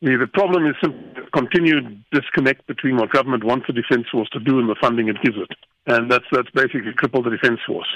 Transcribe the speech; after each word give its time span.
The, 0.00 0.16
the 0.16 0.28
problem 0.28 0.66
is 0.66 0.76
a 0.82 1.30
continued 1.30 2.04
disconnect 2.12 2.66
between 2.66 2.96
what 2.96 3.10
government 3.10 3.42
wants 3.42 3.66
the 3.66 3.72
Defence 3.72 4.06
Force 4.10 4.28
to 4.30 4.38
do 4.38 4.60
and 4.60 4.68
the 4.68 4.76
funding 4.80 5.08
it 5.08 5.20
gives 5.22 5.36
it. 5.36 5.50
And 5.86 6.10
that's, 6.10 6.24
that's 6.30 6.50
basically 6.50 6.92
crippled 6.96 7.26
the 7.26 7.30
Defence 7.30 7.60
Force. 7.66 7.88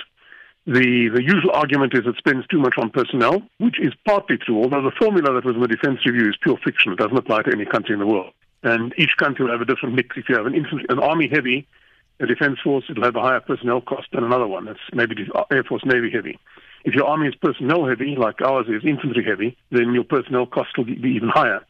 The, 0.66 1.10
the 1.14 1.22
usual 1.22 1.50
argument 1.52 1.94
is 1.94 2.02
it 2.06 2.16
spends 2.18 2.46
too 2.46 2.58
much 2.58 2.74
on 2.78 2.90
personnel, 2.90 3.42
which 3.58 3.80
is 3.80 3.92
partly 4.06 4.36
true, 4.38 4.62
although 4.62 4.82
the 4.82 4.92
formula 4.98 5.34
that 5.34 5.44
was 5.44 5.54
in 5.54 5.60
the 5.60 5.68
Defence 5.68 6.04
Review 6.06 6.28
is 6.28 6.36
pure 6.40 6.56
fiction. 6.64 6.92
It 6.92 6.98
doesn't 6.98 7.16
apply 7.16 7.42
to 7.42 7.52
any 7.52 7.64
country 7.64 7.94
in 7.94 8.00
the 8.00 8.06
world. 8.06 8.32
And 8.62 8.94
each 8.96 9.16
country 9.16 9.44
will 9.44 9.52
have 9.52 9.60
a 9.60 9.64
different 9.64 9.94
mix. 9.94 10.16
If 10.16 10.28
you 10.28 10.36
have 10.36 10.46
an, 10.46 10.54
infantry, 10.54 10.86
an 10.88 11.00
army 11.00 11.28
heavy, 11.32 11.66
a 12.20 12.26
defence 12.26 12.58
force, 12.62 12.84
it'll 12.88 13.02
have 13.04 13.16
a 13.16 13.20
higher 13.20 13.40
personnel 13.40 13.80
cost 13.80 14.08
than 14.12 14.22
another 14.22 14.46
one. 14.46 14.66
That's 14.66 14.78
maybe 14.92 15.16
the 15.16 15.46
Air 15.50 15.64
Force 15.64 15.82
Navy 15.84 16.10
heavy. 16.10 16.38
If 16.84 16.94
your 16.94 17.06
army 17.06 17.28
is 17.28 17.34
personnel 17.34 17.86
heavy, 17.86 18.14
like 18.16 18.40
ours 18.40 18.66
is 18.68 18.84
infantry 18.84 19.24
heavy, 19.24 19.56
then 19.70 19.92
your 19.92 20.04
personnel 20.04 20.46
cost 20.46 20.76
will 20.76 20.84
be 20.84 20.94
even 20.94 21.28
higher. 21.28 21.64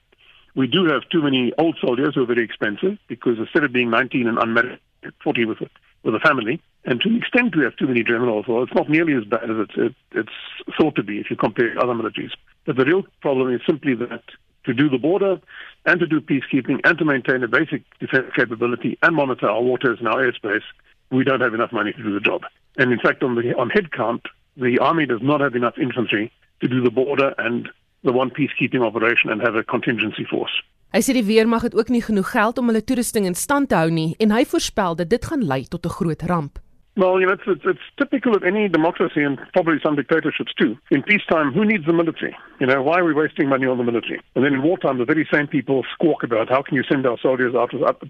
We 0.54 0.66
do 0.66 0.84
have 0.86 1.08
too 1.10 1.22
many 1.22 1.52
old 1.58 1.78
soldiers 1.80 2.14
who 2.14 2.22
are 2.22 2.26
very 2.26 2.44
expensive 2.44 2.98
because 3.08 3.38
instead 3.38 3.64
of 3.64 3.72
being 3.72 3.90
19 3.90 4.28
and 4.28 4.38
unmarried, 4.38 4.78
40 5.24 5.46
with 5.46 5.60
a, 5.62 5.70
with 6.02 6.14
a 6.14 6.20
family, 6.20 6.60
and 6.84 7.00
to 7.00 7.08
an 7.08 7.16
extent 7.16 7.56
we 7.56 7.64
have 7.64 7.76
too 7.76 7.86
many 7.86 8.02
generals, 8.02 8.46
well, 8.48 8.62
it's 8.62 8.74
not 8.74 8.90
nearly 8.90 9.14
as 9.14 9.24
bad 9.24 9.44
as 9.44 9.56
it's, 9.56 9.74
it, 9.76 9.94
it's 10.12 10.76
thought 10.78 10.94
to 10.96 11.02
be 11.02 11.18
if 11.18 11.30
you 11.30 11.36
compare 11.36 11.78
other 11.78 11.94
militaries. 11.94 12.32
But 12.66 12.76
the 12.76 12.84
real 12.84 13.04
problem 13.20 13.52
is 13.54 13.60
simply 13.66 13.94
that 13.94 14.22
to 14.64 14.74
do 14.74 14.88
the 14.88 14.98
border 14.98 15.40
and 15.86 16.00
to 16.00 16.06
do 16.06 16.20
peacekeeping 16.20 16.80
and 16.84 16.98
to 16.98 17.04
maintain 17.04 17.42
a 17.42 17.48
basic 17.48 17.82
defense 17.98 18.26
capability 18.36 18.98
and 19.02 19.16
monitor 19.16 19.48
our 19.48 19.62
waters 19.62 19.98
and 19.98 20.08
our 20.08 20.18
airspace, 20.18 20.62
we 21.10 21.24
don't 21.24 21.40
have 21.40 21.54
enough 21.54 21.72
money 21.72 21.92
to 21.92 22.02
do 22.02 22.14
the 22.14 22.20
job. 22.20 22.42
And 22.76 22.92
in 22.92 22.98
fact, 22.98 23.22
on 23.22 23.34
the 23.34 23.54
on 23.56 23.70
headcount, 23.70 24.22
the 24.56 24.78
army 24.78 25.06
does 25.06 25.20
not 25.22 25.40
have 25.40 25.54
enough 25.54 25.78
infantry 25.78 26.32
to 26.60 26.68
do 26.68 26.82
the 26.82 26.90
border 26.90 27.34
and 27.38 27.68
the 28.04 28.12
one 28.12 28.30
peacekeeping 28.30 28.82
operation 28.82 29.30
and 29.30 29.40
have 29.40 29.56
a 29.56 29.64
contingency 29.64 30.24
force. 30.24 30.62
Hy 30.92 31.00
sê 31.00 31.14
die 31.16 31.24
weermag 31.24 31.62
het 31.62 31.74
ook 31.74 31.88
nie 31.88 32.02
genoeg 32.04 32.34
geld 32.34 32.58
om 32.60 32.68
hulle 32.68 32.84
toerusting 32.84 33.24
in 33.24 33.34
stand 33.34 33.70
te 33.72 33.78
hou 33.80 33.88
nie 33.90 34.12
en 34.20 34.34
hy 34.34 34.44
voorspel 34.44 34.98
dat 34.98 35.08
dit 35.08 35.24
gaan 35.24 35.44
lei 35.44 35.64
tot 35.64 35.86
'n 35.86 35.96
groot 35.98 36.22
ramp. 36.28 36.58
Well, 36.94 37.18
you 37.18 37.26
know, 37.26 37.32
it's, 37.32 37.46
it's, 37.46 37.64
it's 37.64 37.86
typical 37.96 38.36
of 38.36 38.42
any 38.42 38.68
democracy 38.68 39.22
and 39.22 39.38
probably 39.54 39.80
some 39.80 39.96
dictatorships 39.96 40.52
too. 40.52 40.76
In 40.90 41.02
peacetime, 41.02 41.50
who 41.54 41.64
needs 41.64 41.86
the 41.86 41.94
military? 41.94 42.36
You 42.60 42.66
know, 42.66 42.82
why 42.82 42.98
are 42.98 43.04
we 43.04 43.14
wasting 43.14 43.48
money 43.48 43.66
on 43.66 43.78
the 43.78 43.84
military? 43.84 44.20
And 44.34 44.44
then 44.44 44.52
in 44.52 44.62
wartime, 44.62 44.98
the 44.98 45.06
very 45.06 45.26
same 45.32 45.46
people 45.46 45.86
squawk 45.94 46.22
about 46.22 46.50
how 46.50 46.60
can 46.60 46.76
you 46.76 46.84
send 46.84 47.06
our 47.06 47.16
soldiers 47.22 47.54
out 47.54 47.72
without 47.72 48.02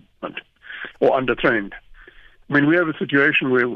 or 0.99 1.11
undertrained. 1.11 1.75
I 2.51 2.55
mean, 2.55 2.67
we 2.67 2.77
have 2.77 2.89
a 2.89 2.99
situation 2.99 3.51
where 3.51 3.69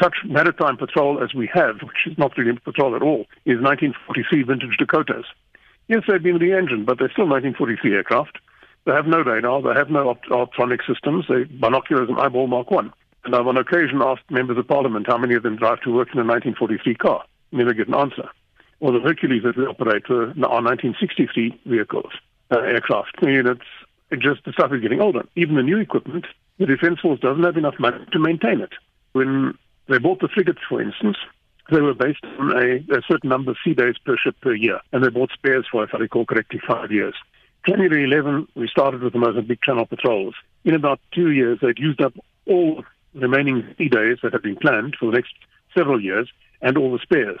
such 0.00 0.16
maritime 0.24 0.76
patrol 0.76 1.22
as 1.22 1.34
we 1.34 1.48
have, 1.52 1.76
which 1.82 2.06
is 2.06 2.18
not 2.18 2.36
really 2.36 2.58
patrol 2.58 2.96
at 2.96 3.02
all, 3.02 3.26
is 3.44 3.60
1943 3.60 4.42
vintage 4.42 4.76
Dakotas. 4.78 5.26
Yes, 5.88 6.02
they've 6.08 6.22
been 6.22 6.38
re-engined, 6.38 6.86
but 6.86 6.98
they're 6.98 7.12
still 7.12 7.28
1943 7.28 7.94
aircraft. 7.94 8.38
They 8.86 8.92
have 8.92 9.06
no 9.06 9.20
radar, 9.22 9.62
they 9.62 9.78
have 9.78 9.90
no 9.90 10.10
opt- 10.10 10.28
optronic 10.28 10.80
systems, 10.86 11.26
they 11.28 11.44
binoculars 11.44 12.08
and 12.08 12.18
eyeball 12.18 12.46
Mark 12.46 12.70
1. 12.70 12.92
And 13.24 13.34
I've 13.34 13.46
on 13.46 13.56
occasion 13.56 14.02
asked 14.02 14.30
members 14.30 14.58
of 14.58 14.68
parliament 14.68 15.06
how 15.06 15.16
many 15.16 15.34
of 15.34 15.42
them 15.42 15.56
drive 15.56 15.80
to 15.82 15.94
work 15.94 16.08
in 16.12 16.20
a 16.20 16.24
1943 16.24 16.94
car. 16.96 17.24
Never 17.52 17.72
get 17.72 17.88
an 17.88 17.94
answer. 17.94 18.28
Or 18.80 18.92
the 18.92 19.00
Hercules 19.00 19.42
that 19.44 19.56
we 19.56 19.64
operate 19.64 20.10
are 20.10 20.26
1963 20.34 21.60
vehicles, 21.64 22.12
uh, 22.50 22.60
aircraft. 22.60 23.22
Mean, 23.22 23.46
it's, 23.46 23.60
it 24.10 24.20
just, 24.20 24.44
the 24.44 24.52
stuff 24.52 24.72
is 24.72 24.82
getting 24.82 25.00
older. 25.00 25.22
Even 25.36 25.56
the 25.56 25.62
new 25.62 25.78
equipment, 25.78 26.26
the 26.58 26.66
Defence 26.66 27.00
Force 27.00 27.20
doesn't 27.20 27.44
have 27.44 27.56
enough 27.56 27.78
money 27.78 28.04
to 28.12 28.18
maintain 28.18 28.60
it. 28.60 28.72
When 29.14 29.56
they 29.88 29.98
bought 29.98 30.20
the 30.20 30.28
frigates, 30.28 30.58
for 30.68 30.82
instance, 30.82 31.16
they 31.70 31.80
were 31.80 31.94
based 31.94 32.24
on 32.38 32.50
a, 32.50 32.76
a 32.92 33.02
certain 33.08 33.30
number 33.30 33.52
of 33.52 33.56
sea 33.64 33.72
days 33.72 33.94
per 34.04 34.16
ship 34.16 34.34
per 34.42 34.54
year, 34.54 34.80
and 34.92 35.04
they 35.04 35.08
bought 35.08 35.30
spares 35.32 35.66
for, 35.70 35.84
if 35.84 35.94
I 35.94 35.98
recall 35.98 36.26
correctly, 36.26 36.60
five 36.66 36.90
years. 36.90 37.14
January 37.64 38.04
11, 38.04 38.48
we 38.56 38.68
started 38.68 39.02
with 39.02 39.12
the 39.12 39.20
Mozambique 39.20 39.62
Channel 39.62 39.86
patrols. 39.86 40.34
In 40.64 40.74
about 40.74 40.98
two 41.14 41.30
years, 41.30 41.60
they'd 41.62 41.78
used 41.78 42.02
up 42.02 42.12
all 42.46 42.84
remaining 43.14 43.72
sea 43.78 43.88
days 43.88 44.18
that 44.24 44.32
had 44.32 44.42
been 44.42 44.56
planned 44.56 44.96
for 44.98 45.06
the 45.06 45.16
next 45.16 45.32
several 45.76 46.02
years 46.02 46.28
and 46.60 46.76
all 46.76 46.92
the 46.92 46.98
spares. 46.98 47.38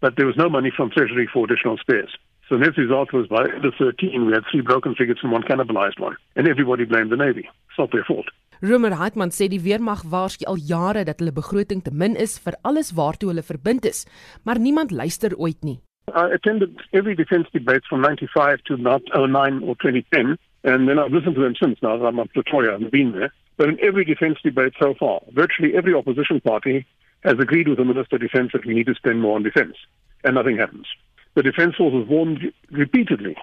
But 0.00 0.14
there 0.16 0.26
was 0.26 0.36
no 0.36 0.48
money 0.48 0.70
from 0.74 0.90
Treasury 0.90 1.28
for 1.30 1.44
additional 1.44 1.76
spares. 1.76 2.10
So 2.48 2.56
the 2.56 2.64
net 2.64 2.76
result 2.78 3.12
was 3.12 3.26
by 3.26 3.44
the 3.44 3.72
13, 3.76 4.26
we 4.26 4.32
had 4.32 4.44
three 4.50 4.60
broken 4.60 4.94
frigates 4.94 5.20
and 5.22 5.32
one 5.32 5.42
cannibalized 5.42 5.98
one. 5.98 6.16
And 6.36 6.48
everybody 6.48 6.84
blamed 6.84 7.10
the 7.10 7.16
Navy. 7.16 7.48
It's 7.68 7.78
not 7.78 7.90
their 7.92 8.04
fault. 8.04 8.26
Romer 8.62 8.92
Hartman 9.00 9.30
sê 9.32 9.46
die 9.48 9.62
weermag 9.64 10.02
waarsku 10.12 10.44
al 10.44 10.58
jare 10.60 11.06
dat 11.08 11.22
hulle 11.22 11.32
begroting 11.32 11.80
te 11.80 11.90
min 12.00 12.16
is 12.24 12.34
vir 12.44 12.58
alles 12.68 12.90
waartoe 12.92 13.30
hulle 13.30 13.44
verbind 13.50 13.86
is, 13.88 14.04
maar 14.44 14.60
niemand 14.60 14.92
luister 14.92 15.32
ooit 15.38 15.64
nie. 15.64 15.78
I 16.12 16.28
attended 16.36 16.76
every 16.92 17.14
defense 17.14 17.48
debate 17.54 17.88
from 17.88 18.02
95 18.02 18.60
to 18.64 18.74
about 18.74 19.08
09 19.16 19.62
or 19.62 19.76
2010, 19.80 20.36
and 20.64 20.88
then 20.88 20.98
I've 20.98 21.12
listened 21.16 21.36
to 21.36 21.40
them 21.40 21.56
since 21.56 21.80
now 21.80 21.96
that 21.96 22.04
I'm 22.04 22.20
at 22.20 22.34
Pretoria 22.34 22.74
and 22.74 22.90
been 22.90 23.12
there. 23.12 23.32
But 23.56 23.70
in 23.70 23.80
every 23.80 24.04
defense 24.04 24.36
debate 24.44 24.74
so 24.78 24.92
far, 24.92 25.20
virtually 25.32 25.74
every 25.74 25.94
opposition 25.94 26.42
party 26.42 26.84
has 27.24 27.38
agreed 27.40 27.68
with 27.68 27.78
the 27.78 27.84
Minister 27.84 28.16
of 28.16 28.22
Defense 28.22 28.50
that 28.52 28.66
we 28.66 28.74
need 28.74 28.88
to 28.92 28.94
spend 28.94 29.22
more 29.22 29.36
on 29.36 29.42
defense, 29.42 29.76
and 30.22 30.34
nothing 30.34 30.58
happens. 30.58 30.86
The 31.34 31.42
Defense 31.42 31.76
Force 31.76 31.94
has 31.94 32.08
warned 32.08 32.52
repeatedly 32.70 33.36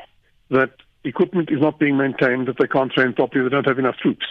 that 0.52 0.74
equipment 1.04 1.50
is 1.50 1.62
not 1.62 1.80
being 1.80 1.98
maintained, 1.98 2.48
that 2.48 2.58
they 2.60 2.68
can't 2.68 2.92
train 2.92 3.14
properly, 3.14 3.44
they 3.44 3.50
don't 3.50 3.66
have 3.66 3.80
enough 3.80 3.98
troops. 3.98 4.26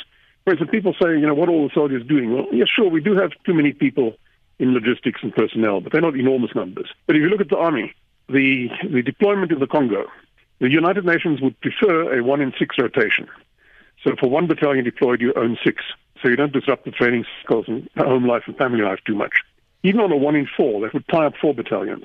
Whereas 0.46 0.60
when 0.60 0.68
people 0.68 0.94
say, 1.02 1.10
you 1.10 1.26
know, 1.26 1.34
what 1.34 1.48
are 1.48 1.52
all 1.52 1.66
the 1.66 1.74
soldiers 1.74 2.06
doing? 2.06 2.32
Well, 2.32 2.46
yes, 2.52 2.68
sure, 2.68 2.88
we 2.88 3.00
do 3.00 3.16
have 3.16 3.32
too 3.44 3.52
many 3.52 3.72
people 3.72 4.14
in 4.60 4.74
logistics 4.74 5.18
and 5.24 5.34
personnel, 5.34 5.80
but 5.80 5.90
they're 5.90 6.00
not 6.00 6.14
enormous 6.14 6.54
numbers. 6.54 6.88
But 7.08 7.16
if 7.16 7.22
you 7.22 7.28
look 7.28 7.40
at 7.40 7.48
the 7.48 7.56
army, 7.56 7.92
the, 8.28 8.68
the 8.88 9.02
deployment 9.02 9.50
in 9.50 9.58
the 9.58 9.66
Congo, 9.66 10.04
the 10.60 10.70
United 10.70 11.04
Nations 11.04 11.40
would 11.40 11.60
prefer 11.60 12.16
a 12.16 12.22
one 12.22 12.40
in 12.40 12.52
six 12.60 12.76
rotation. 12.78 13.26
So 14.04 14.14
for 14.20 14.30
one 14.30 14.46
battalion 14.46 14.84
deployed, 14.84 15.20
you 15.20 15.34
own 15.34 15.58
six. 15.64 15.82
So 16.22 16.28
you 16.28 16.36
don't 16.36 16.52
disrupt 16.52 16.84
the 16.84 16.92
training 16.92 17.24
cycles 17.42 17.64
and 17.66 17.90
home 17.96 18.28
life 18.28 18.44
and 18.46 18.56
family 18.56 18.82
life 18.82 19.00
too 19.04 19.16
much. 19.16 19.32
Even 19.82 19.98
on 19.98 20.12
a 20.12 20.16
one 20.16 20.36
in 20.36 20.46
four, 20.56 20.80
that 20.82 20.94
would 20.94 21.08
tie 21.08 21.26
up 21.26 21.34
four 21.42 21.54
battalions. 21.54 22.04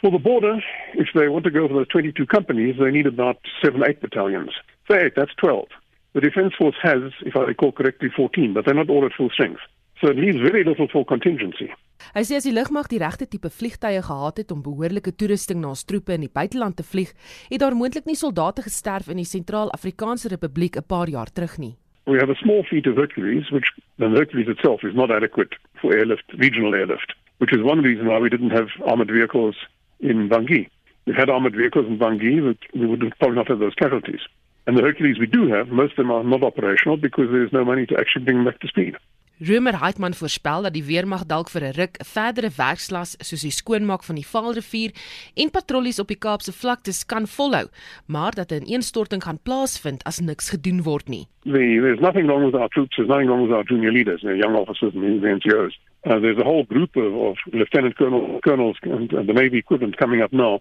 For 0.00 0.10
the 0.10 0.18
border, 0.18 0.58
if 0.94 1.08
they 1.14 1.28
want 1.28 1.44
to 1.44 1.50
go 1.50 1.68
for 1.68 1.74
those 1.74 1.88
22 1.88 2.24
companies, 2.24 2.76
they 2.78 2.90
need 2.90 3.06
about 3.06 3.36
seven, 3.62 3.82
eight 3.86 4.00
battalions. 4.00 4.52
Say 4.90 5.04
eight, 5.04 5.12
that's 5.14 5.34
12. 5.34 5.66
The 6.14 6.20
Defence 6.20 6.54
Force 6.56 6.76
has, 6.80 7.10
if 7.26 7.34
I 7.34 7.40
recall 7.40 7.72
correctly, 7.72 8.08
14, 8.08 8.52
but 8.54 8.64
they're 8.64 8.74
not 8.74 8.88
all 8.88 9.04
at 9.04 9.12
full 9.14 9.30
strength. 9.30 9.60
So 10.00 10.10
it 10.10 10.16
leaves 10.16 10.38
very 10.38 10.62
little 10.62 10.86
for 10.86 11.04
contingency. 11.04 11.66
Hy 12.14 12.22
sê 12.22 12.36
as 12.38 12.46
die 12.46 12.52
lugmag 12.54 12.86
die 12.92 13.00
regte 13.02 13.26
tipe 13.30 13.50
vliegtye 13.50 14.02
gehad 14.04 14.38
het 14.38 14.52
om 14.54 14.60
behoorlike 14.62 15.14
toerusting 15.18 15.58
na 15.62 15.72
ons 15.72 15.82
troepe 15.88 16.14
in 16.14 16.26
die 16.26 16.30
buiteland 16.30 16.76
te 16.78 16.86
vlieg, 16.86 17.10
het 17.50 17.62
daar 17.62 17.74
moontlik 17.74 18.06
nie 18.06 18.18
soldate 18.18 18.62
gesterf 18.62 19.08
in 19.10 19.18
die 19.22 19.26
Sentraal-Afrikaanse 19.26 20.30
Republiek 20.30 20.76
'n 20.78 20.86
paar 20.86 21.10
jaar 21.10 21.32
terug 21.34 21.58
nie. 21.58 21.74
We 22.06 22.18
have 22.18 22.30
a 22.30 22.38
small 22.42 22.62
fleet 22.62 22.86
of 22.86 22.96
Hercules, 22.96 23.50
which 23.50 23.72
the 23.98 24.08
Hercules 24.10 24.46
itself 24.46 24.84
is 24.84 24.94
not 24.94 25.10
adequate 25.10 25.56
for 25.80 25.96
airlift, 25.96 26.30
regional 26.38 26.74
airlift, 26.74 27.14
which 27.38 27.52
is 27.52 27.62
one 27.62 27.80
reason 27.82 28.06
why 28.06 28.20
we 28.20 28.28
didn't 28.28 28.52
have 28.52 28.70
armored 28.86 29.10
vehicles 29.10 29.56
in 29.98 30.28
Bangui. 30.28 30.68
We 31.06 31.14
had 31.14 31.28
armored 31.30 31.56
vehicles 31.56 31.86
in 31.86 31.98
Bangui, 31.98 32.38
we 32.74 32.86
would 32.86 33.02
probably 33.18 33.36
not 33.36 33.48
have 33.48 33.58
those 33.58 33.74
casualties. 33.74 34.20
And 34.66 34.78
the 34.78 34.82
Hercules 34.82 35.18
we 35.18 35.26
do 35.26 35.46
have, 35.48 35.68
most 35.68 35.92
of 35.92 35.96
them 35.96 36.10
are 36.10 36.24
not 36.24 36.42
operational 36.42 36.96
because 36.96 37.28
there's 37.30 37.52
no 37.52 37.64
money 37.64 37.86
to 37.86 37.98
actually 37.98 38.24
bring 38.24 38.38
them 38.38 38.46
back 38.46 38.60
to 38.60 38.68
speed. 38.68 38.96
Rumer 39.38 39.74
Heitman 39.80 40.14
voorspel 40.14 40.62
dat 40.62 40.72
die 40.76 40.84
weermag 40.86 41.24
dalk 41.26 41.48
vir 41.50 41.64
'n 41.64 41.74
ruk 41.74 41.98
'n 41.98 42.06
verdere 42.06 42.50
werkslas 42.54 43.16
soos 43.18 43.42
die 43.42 43.50
skoonmaak 43.50 44.04
van 44.04 44.14
die 44.14 44.26
Vaalrivier 44.26 44.92
en 45.34 45.50
patrollies 45.50 45.98
op 45.98 46.08
die 46.08 46.18
Kaapse 46.18 46.52
vlaktes 46.52 47.04
kan 47.04 47.26
volhou, 47.26 47.66
maar 48.06 48.32
dat 48.32 48.52
'n 48.52 48.62
ineenstorting 48.62 49.22
gaan 49.22 49.42
plaasvind 49.42 50.04
as 50.04 50.20
niks 50.20 50.50
gedoen 50.50 50.82
word 50.82 51.08
nie. 51.08 51.26
The, 51.42 51.80
there's 51.82 52.00
nothing 52.00 52.26
wrong 52.26 52.44
with 52.44 52.54
our 52.54 52.68
troops, 52.68 52.94
there's 52.96 53.08
nothing 53.08 53.28
wrong 53.28 53.42
with 53.42 53.52
our 53.52 53.64
junior 53.64 53.92
leaders, 53.92 54.22
you 54.22 54.30
know, 54.30 54.38
young 54.38 54.54
officers 54.54 54.94
and 54.94 55.20
the 55.20 55.28
NGOs. 55.28 55.74
Uh, 56.06 56.20
there's 56.20 56.38
a 56.38 56.44
whole 56.44 56.64
group 56.64 56.96
of, 56.96 57.12
of 57.14 57.36
lieutenant 57.52 57.96
colonel, 57.96 58.38
colonels 58.44 58.76
and, 58.82 59.12
and 59.12 59.28
the 59.28 59.32
Navy 59.32 59.58
equivalent 59.58 59.96
coming 59.96 60.22
up 60.22 60.32
now 60.32 60.60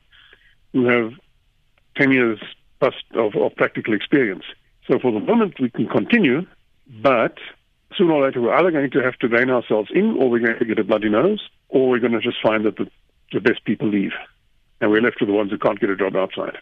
who 0.71 0.85
have 0.85 1.13
10 1.95 2.11
years 2.11 2.39
plus 2.83 2.95
of, 3.15 3.33
of 3.41 3.55
practical 3.55 3.93
experience. 3.93 4.43
So 4.87 4.99
for 4.99 5.13
the 5.13 5.21
moment 5.21 5.55
we 5.57 5.69
can 5.69 5.87
continue, 5.87 6.45
but 7.01 7.37
sooner 7.97 8.11
or 8.11 8.25
later 8.25 8.41
we're 8.41 8.53
either 8.53 8.71
going 8.71 8.91
to 8.91 8.99
have 9.01 9.17
to 9.19 9.29
rein 9.29 9.49
ourselves 9.49 9.89
in 9.93 10.17
or 10.19 10.29
we're 10.29 10.39
going 10.39 10.59
to 10.59 10.65
get 10.65 10.79
a 10.79 10.83
bloody 10.83 11.09
nose 11.09 11.47
or 11.69 11.89
we're 11.89 11.99
going 11.99 12.11
to 12.11 12.19
just 12.19 12.41
find 12.43 12.65
that 12.65 12.75
the, 12.75 12.89
the 13.31 13.39
best 13.39 13.63
people 13.63 13.87
leave 13.87 14.11
and 14.81 14.91
we're 14.91 15.01
left 15.01 15.21
with 15.21 15.29
the 15.29 15.33
ones 15.33 15.49
who 15.49 15.57
can't 15.57 15.79
get 15.79 15.89
a 15.89 15.95
job 15.95 16.17
outside. 16.17 16.57